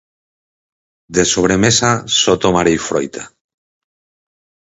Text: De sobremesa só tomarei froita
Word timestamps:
De 1.15 1.23
sobremesa 1.31 1.91
só 2.19 2.33
tomarei 2.43 2.77
froita 2.87 3.23